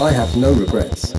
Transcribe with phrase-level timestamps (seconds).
[0.00, 1.14] I have no regrets.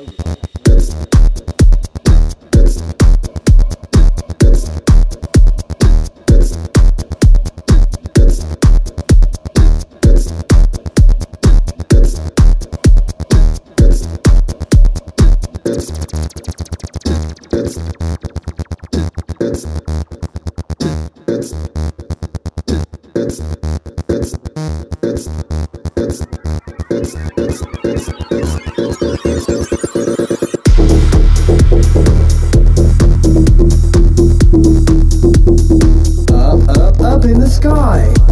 [23.14, 23.81] Up, up,
[37.22, 38.31] up in the sky.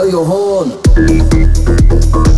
[0.00, 2.29] Blow your horn.